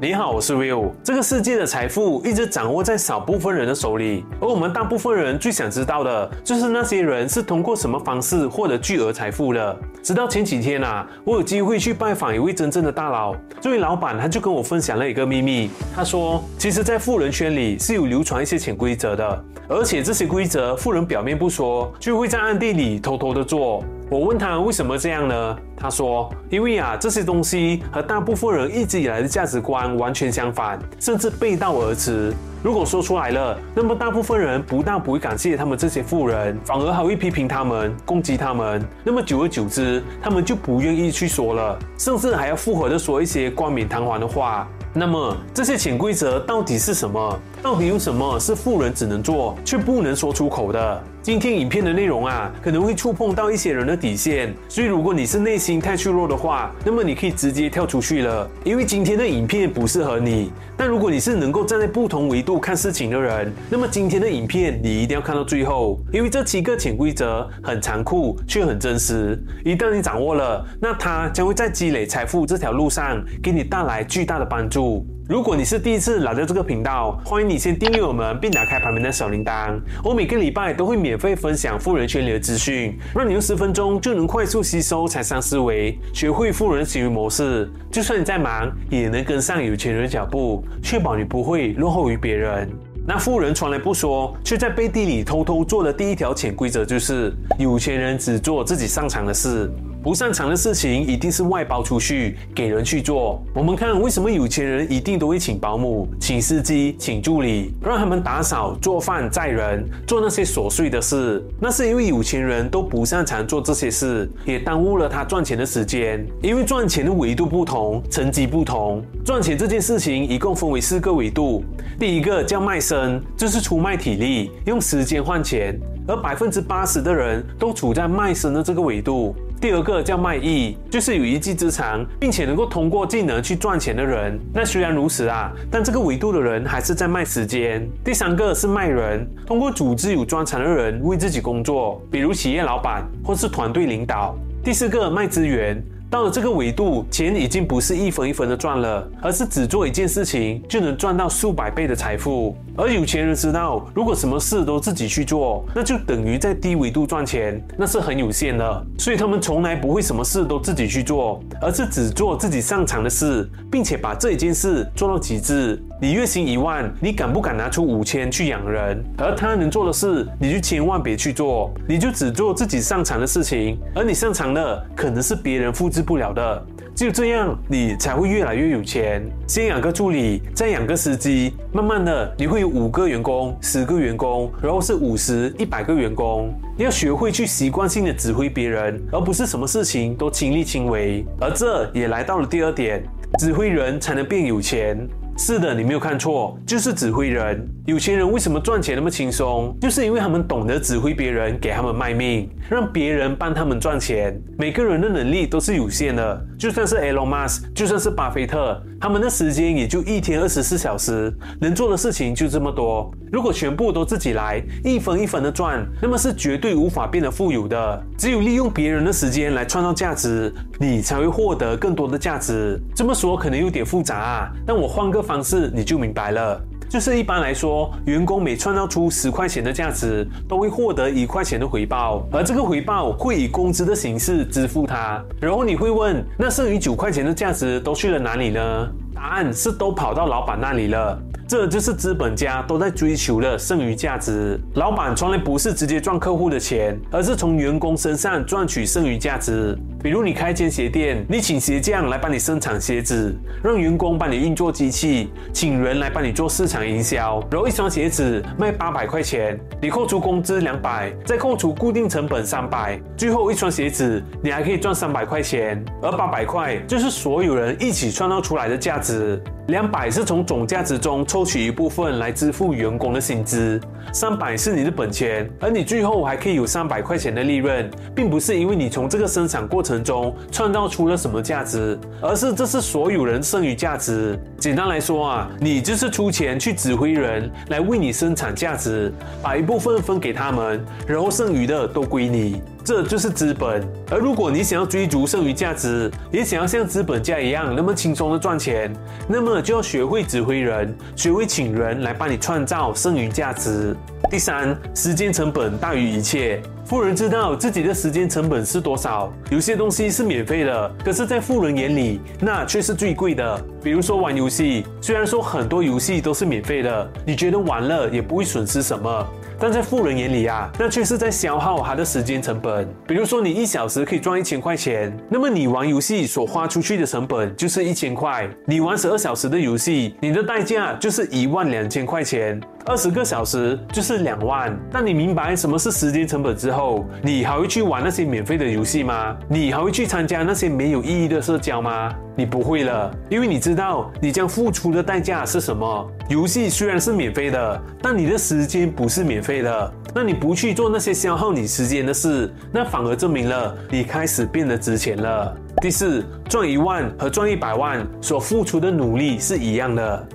[0.00, 0.92] 你好，我是 Will。
[1.02, 9.76] 这个世界的财富一直掌握在少部分人的手里，而我们大部分人最想知道的就是那些人是通过什么方式获得巨额财富的。
[10.00, 15.68] 直到前几天啊，我有机会去拜访一位真正的大佬，这位老板他就跟我分享了一个秘密。
[15.92, 23.82] 他说，其实，在富人圈里是有流传一些潜规则的，而且这些规则富人表面不说，就会在暗地里偷偷的做。
[24.10, 25.56] 我问他为什么这样呢？
[25.76, 32.32] 他说：“因为啊，这些东西和大部分人一直以来的价值观完全相反，甚至背道而驰。
[32.62, 38.82] 如果说出来了，那么大部分人不但不会感谢他们这些富人，反而还会批评他们、攻击他们。
[39.04, 44.66] 那么久而久之，他们就不愿意去说了，甚至还要附和的说一些冠冕堂皇的话。
[44.94, 47.38] 那么这些潜规则到底是什么？
[47.62, 60.50] 到底有什么是富人只能做却不能说出口的？”今天影片的内容啊，可能会触碰到一些人的底线，所以如果你是内心太脆弱的话，那么你可以直接跳出去了，因为今天的影片不适合你。
[60.74, 69.38] 但如果你是能够站在不同维度看事情的人，那么今天的影片你一定要看到最后，因为这七个潜规则很残酷却很真实。
[69.66, 75.06] 一旦你掌握了，那它将会在积累财富这条路上给你带来巨大的帮助。
[75.28, 79.78] 如果你是第一次来到这个频道，欢迎你先订阅我们，并打开旁边的小铃铛。
[80.02, 87.70] 我每个礼拜都会免费分享富人圈里的资讯，让你用十分钟就能快速吸收财商思维，学会富人行为模式。
[87.92, 92.66] 就算你再忙，也能跟上有钱人的脚步，确保你不会落后于别人。
[93.06, 99.70] 那富人从来不说，却在背地里偷偷做的第一条潜规则就是：有钱人只做自己擅长的事。
[100.08, 103.44] 不擅长的事情一定是外包出去给人去做。
[103.52, 111.44] 我们看为什么有钱人一定都会请保姆、请司机、请助理，让他们打扫、做饭、载人，做那些琐碎的事。
[111.60, 116.26] 那是因为有钱人都不擅长做这些事，也耽误了他赚钱的时间。
[116.42, 119.04] 因为赚钱的维度不同，层级不同。
[119.26, 121.62] 赚钱这件事情一共分为四个维度。
[122.00, 129.36] 第一个叫卖身，就是出卖体力，用时间换钱，而百分之八十的人都处在卖身的这个维度。
[129.60, 134.38] 第二个叫卖艺，就是有一技之长，并且能够通过技能去赚钱的人。
[134.54, 137.84] 那虽然如此啊，但这个维度的人还是在卖时间。
[138.04, 144.36] 第三个是卖人，通过组织有专长的人为自己工作，比如企业老板或是团队领导。
[144.62, 145.82] 第四个卖资源。
[146.10, 152.56] 到了这个维度，钱已经不是一分一分的赚了，而是只做一件事情就能赚到数百倍的财富。
[152.76, 158.86] 而有钱人知道，如果什么事都自己去做，那就等于在低维度赚钱，那是很有限的。
[158.98, 165.82] 所以他们从来不会什么事都自己去做，而是只做自己擅长的事，并且把这一件事做到极致。
[166.00, 169.04] 你月薪一万，你敢不敢拿出五千去养人？
[169.18, 173.76] 而他能做的事，你就千万别去做，你就只做自己擅长的事情。
[173.94, 176.64] 而你擅长的，可能是别人复制治不了的。
[176.94, 179.20] 只有这样，你才会越来越有钱。
[179.48, 186.54] 先养个助理，再养个司机，慢慢的，你会有五个员工、十个员工，然后是五十、一百个员工。
[186.76, 191.26] 你要学会去习惯性的指挥别人，而不是什么事情都亲力亲为。
[191.40, 193.02] 而这也来到了第二点，
[193.40, 194.96] 指挥人才能变有钱。
[195.36, 197.68] 是的，你没有看错，就是指挥人。
[197.88, 199.74] 有钱人为什么赚钱那么轻松？
[199.80, 204.38] 就是因为他们懂得指挥别人，给他们卖命，让别人帮他们赚钱。
[204.58, 213.10] 每个人的能力都是有限的，就算是 Elon Musk，就算是巴菲特，他们的时间也就一天二十四小时，能做的事情就这么多。
[213.32, 218.04] 如果全部都自己来，一分一分的赚，那么是绝对无法变得富有的。
[218.18, 222.78] 只有利用别人的时间来创造价值，你才会获得更多的价值。
[222.94, 226.60] 这么说可能有点复杂啊，但我换个方式你就明白了。
[226.88, 235.22] 就是一般来说，员工每创造出十块钱的价值，都会获得一块钱的回报，而这个回报会以工资的形式支付他。
[235.40, 238.88] 然后你会问，那剩余九块钱的价值都去了哪里呢？
[239.18, 241.20] 答案是都跑到老板那里了。
[241.48, 244.60] 这就是资本家都在追求的剩余价值。
[244.74, 249.76] 老板从来不是直接赚客户的钱，而是从员工身上赚取剩余价值。
[250.00, 253.34] 比如你开间鞋店，你请鞋匠来帮你生产鞋子，
[253.64, 257.42] 让员工帮你运作机器，请人来帮你做市场营销。
[257.50, 265.82] 然后一双鞋子卖八百块钱，你扣除工资两百，再扣除固定成本三百，最后一双鞋子你还可以赚三百块钱。
[266.02, 269.07] 而八百块就是所有人一起创造出来的价值。
[269.08, 273.78] 是两百是从总价值中抽取一部分来支付员工的薪资，
[274.14, 284.40] 三百是你的本钱，而你最后还可以有三百块钱的利润，并不是因为你从这个生产过程中创造出了什么价值，而是这是所有人剩余价值。
[284.58, 289.12] 简单来说啊，你就是出钱去指挥人来为你生产价值，
[289.42, 292.62] 把一部分分给他们，然后剩余的都归你。
[292.82, 298.90] 这就是资本，而如果你想要追逐剩余价值，也想要像资本家一样那么轻松的赚钱，
[299.28, 303.96] 那么就要学会指挥人，学会请人来帮你创造剩余价值。
[304.30, 306.60] 第三，时间成本大于一切。
[306.84, 309.30] 富人知道自己的时间成本是多少。
[309.50, 313.62] 有些东西是免费的，可是，在富人眼里，那却是最贵的。
[313.82, 319.26] 比如说玩游戏，虽然说很多游戏都是免费的，你觉得玩了也不会损失什么。
[319.60, 322.88] 但在富人眼里啊，那却是在消耗他的时间成本。
[323.06, 328.48] 比如说，你一小时可以赚一千块钱，那么你玩游戏所花出去的成本就是一千块。
[328.64, 332.60] 你玩十二小时的游戏，你的代价就是一万两千块钱。
[332.88, 334.74] 二十个小时就是两万。
[334.90, 339.36] 当你明白什么是时间成本之后，你还会去玩那些免费的游戏吗？
[339.46, 342.10] 你还会去参加那些没有意义的社交吗？
[342.34, 346.10] 你不会了，因为你知道你将付出的代价是什么。
[346.30, 349.92] 游戏虽然是免费的，但你的时间不是免费的。
[350.14, 355.54] 那你不去做那些消耗你时间的事，那反而证明了你开始变得值钱了。
[355.82, 360.26] 第四，赚一万和赚一百万所付出的努力是一样的。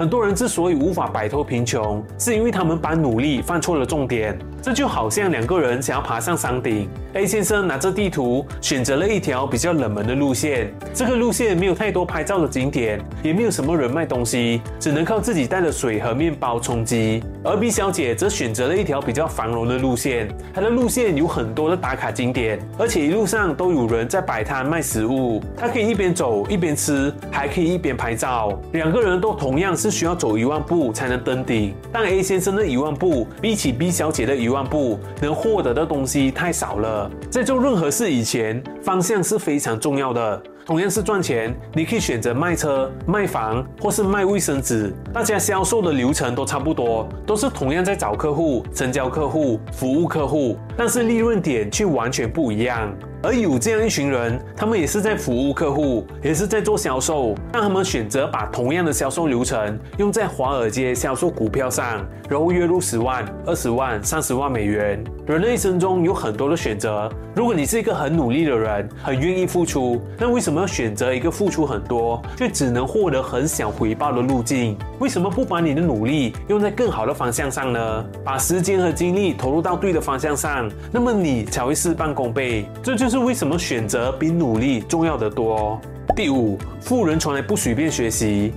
[0.00, 4.34] 很多人之所以无法摆脱贫穷，是因为他们把努力放错了重点。
[4.62, 10.72] 这就好像两个人想要爬上山顶，A 先生拿着地图选择了一条比较冷门的路线。
[10.92, 17.22] 这个路线没有太多拍照的景点，也没有什么人卖东西，只能靠自己带的水和面包充饥。
[17.42, 25.42] 而 B 小姐则选择了一条比较繁荣的路线，她的路线有很多的打卡景点，而且一路上都有人在摆摊卖食物。
[25.56, 28.58] 她可以一边走一边吃，还可以一边拍照。
[28.72, 36.99] 两个人都同样是需要走一万步才能登顶，但 A 先生的一万步比起 B 小姐的一万步能获得的东西太少了。
[37.30, 40.42] 在做任何事以前，方向是非常重要的。
[40.66, 44.92] 同样是赚钱，你可以选择卖车、卖房，或是卖卫生纸。
[45.12, 52.92] 大家销售的流程都差不多，都是同样在找客户、成交客户、服务客户，但是利润点却完全不一样。
[53.22, 65.02] 而有这样一群人，他们也是在服务客户，也是在做销售，但他们选择把同样的销售流程用在华尔街销售股票上，然后月入十万、二十万、三十万美元。
[65.26, 74.76] 人的一生中有很多的选择，如果你是一个很努力的人，很愿意付出，那为什么要选择一个付出很多却只能获得很小回报的路径？
[74.98, 78.04] 为什么不把你的努力用在更好的方向上呢？
[78.24, 82.64] 把时间和精力投入到对的方向上，那么你才会事半功倍。
[82.82, 85.80] 这就是为什么选择比努力重要得多。
[86.14, 88.52] 第五，富人从来不随便学习。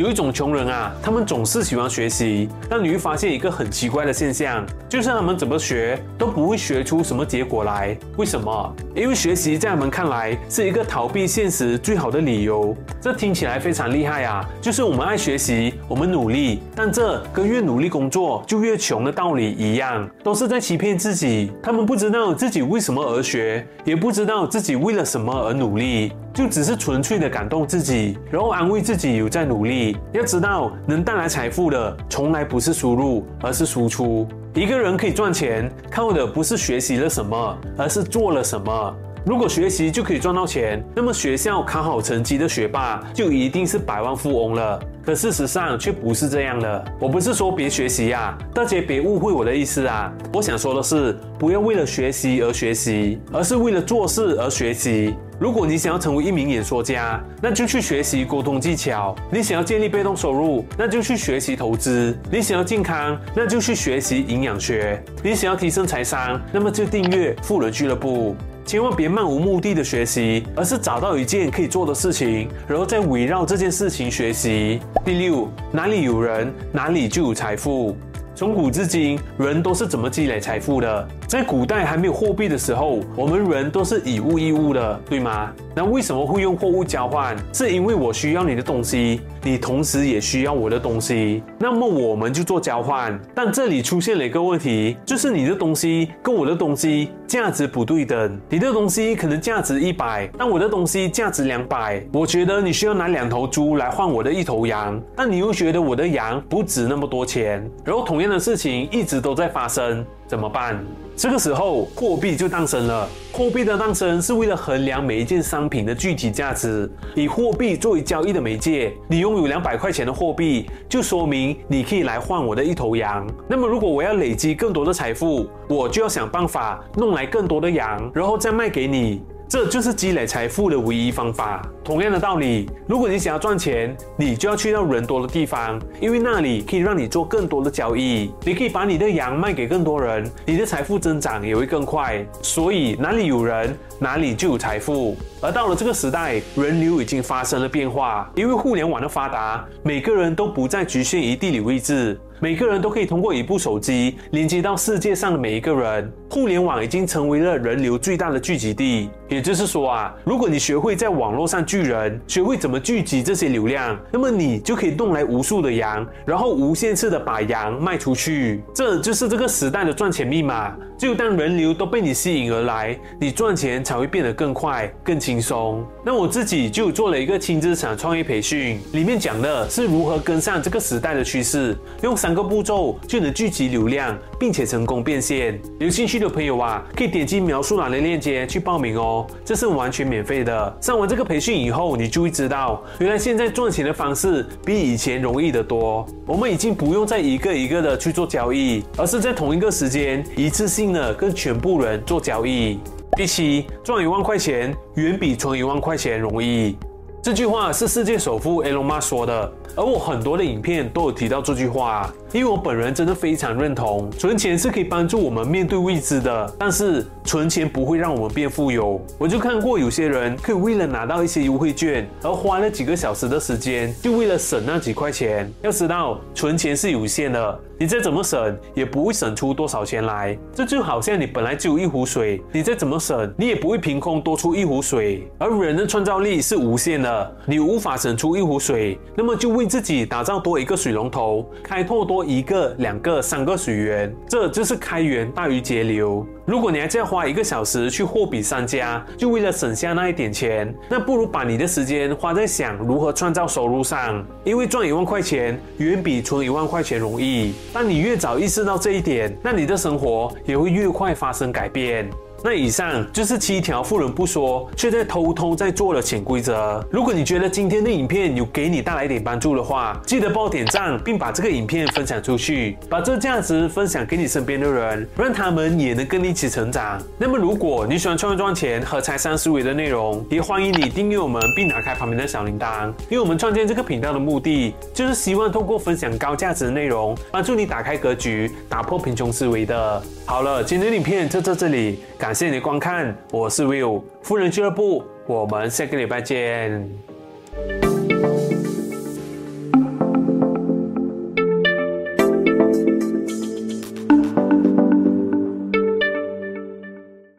[0.00, 7.94] 有一种穷人啊，他们总是喜欢学习，但你会发现一个很奇怪的现象，就是他们怎么学都不会学出什么结果来。
[8.16, 8.74] 为什么？
[8.94, 12.74] 因为学习在他们看来是一个逃避现实最好的理由。
[12.98, 14.42] 这听起来非常厉害啊！
[14.58, 21.52] 就是我们爱学习，我们努力，但这跟越努力工作就越穷的道理一样，都是在欺骗自己。
[21.62, 26.10] 他们不知道自己为什么而学，也不知道自己为了什么而努力。
[26.32, 29.96] 就只是纯粹的感动自己，然后安慰自己有在努力。
[30.12, 34.26] 要知道，能带来财富的从来不是输入，而是输出。
[34.54, 38.96] 一个人可以赚钱，靠的不是学习了什么，而是做了什么。
[39.24, 44.80] 如果学习就可以赚到钱，那么学校考好成绩的学霸就一定是百万富翁了。
[45.04, 46.84] 可事实上却不是这样的。
[46.98, 50.10] 我不是说别学习呀，大家别误会我的意思啊。
[50.32, 55.14] 我想说的是，不要为了学习而学习，而是为了做事而学习。
[55.40, 68.36] 如果你想要成为一名演说家，那就去学习沟通技巧；你想要建立被动收入，那就去学习投资；你想要健康，那就去学习营养学；你想要提升财商，那么就订阅富人俱乐部。
[68.66, 74.78] 千万别漫无目的的学习，而是找到一件可以做的事情，然后再围绕这件事情学习。
[75.06, 77.96] 第六，哪里有人，哪里就有财富。
[78.34, 81.08] 从古至今，人都是怎么积累财富的？
[81.30, 85.52] 在古代还没有货币的时候，我们人都是以物易物的，对吗？
[85.76, 87.36] 那为什么会用货物交换？
[87.52, 93.16] 是因为我需要你的东西，你同时也需要我的东西，那么我们就做交换。
[93.32, 98.36] 但这里出现了一个问题，就是你的东西跟我的东西价值不对等。
[98.48, 102.04] 你的东西可能价值一百，但我的东西价值两百。
[102.12, 107.64] 我觉得你需要拿两头猪来换我的一头羊，但你又觉得我的羊不值那么多钱。
[107.84, 110.84] 然后同样的事情一直都在发生，怎么办？
[111.16, 113.08] 这个时候，货币就诞生了。
[113.32, 118.92] 货币的诞生是为了衡量每一件商品的具体价值，以货币作为交易的媒介。
[119.06, 123.26] 你拥有两百块钱的货币，就说明你可以来换我的一头羊。
[123.46, 129.22] 那么，如果我要累积更多的财富，我就要想办法弄来更多的羊，然后再卖给你。
[129.50, 131.60] 这就是积累财富的唯一方法。
[131.82, 142.24] 同样的道理，如果你想要赚钱，你就要去到人多的地方，因为那里可以让你做更多的交易，你可以把你的羊卖给更多人，你的财富增长也会更快。
[142.40, 145.16] 所以哪里有人，哪里就有财富。
[145.40, 152.16] 而到了这个时代，人流已经发生了变化，因为互联网的发达，每个人都不再局限于地理位置。
[152.42, 156.10] 每个人都可以通过一部手机连接到世界上的每一个人。
[156.30, 159.10] 互联网已经成为了人流最大的聚集地。
[159.28, 168.62] 也就是说啊，如果你学会在网络上聚人，学会怎么聚集这些流量，那么你就可以弄来无数的羊，然后无限次的把羊卖出去。
[168.74, 170.74] 这就是这个时代的赚钱密码。
[170.98, 175.84] 只有当人流都被你吸引而来，你赚钱才会变得更快、更轻松。
[176.04, 185.60] 那我自己就做了一个轻资产创业培训，里面讲的是如何跟上这个时代的趋势，用三个步骤就能聚集流量，并且成功变现。
[185.78, 190.78] 有兴趣的朋友啊，可以点击描述栏的链接去报名哦，这是完全免费的。
[190.80, 196.06] 上完这个培训以后，你就会知道，原来现在赚钱的方式比以前容易得多。
[196.26, 202.78] 我们已经不用再一个一个的去做交易，而是在同一个时间一次性的跟全部人做交易。
[203.16, 206.76] 第七，赚一万块钱远比存一万块钱容易。
[207.22, 212.12] 这句话是世界首富 Elon Musk 说的，而我很多的影片都有提到这句话。
[212.32, 219.04] 因为我本人真的非常认同，存钱是可以帮助我们面对未知的，但是存钱不会让我们变富有。
[219.18, 225.52] 我就看过有些人可以为了拿到一些优惠券而花了几个小时的时间，就为了省那几块钱。
[225.62, 230.38] 要知道，存钱是有限的，你再怎么省也不会省出多少钱来。
[230.54, 235.28] 这就好像你本来就有一壶水，你再怎么省，你也不会凭空多出一壶水。
[235.36, 242.24] 而人的创造力是无限的，你无法省出一壶水，那么就为为自己打造多一个水龙头，开拓多。
[242.30, 246.24] 一个、两个、三个水源，这就是开源大于节流。
[246.46, 254.24] 如果你还在花一个小时去货比三家，就为了省下那一点钱，那不如把你的时间花在想如何创造收入上。
[254.44, 257.52] 因为赚一万块钱远比存一万块钱容易。
[257.72, 262.08] 当你越早意识到这一点，那你的生活也会越快发生改变。
[262.42, 266.84] 那以上就是七条富人不说，却在偷偷在做的潜规则。
[266.90, 277.00] 如果你觉得今天的影片有给你带来一点帮助的话，记得帮我点赞，并把这个影片分享出去，把这价值分享给你身边的人，让他们也能跟你一起成长。
[277.18, 282.88] 那么，如果你喜欢创业赚钱和财商思维的内容，也欢迎你订阅我们，并打开旁边的小铃铛。
[283.08, 290.02] 因为我们创建这个频道的目的，就是希望通过分享高价值的内容，帮助你打开格局，打破贫穷思维的。
[290.24, 296.88] 好了，今天的影片就到这里，感谢你的观看我是 will 富人俱乐部我们下个礼拜见。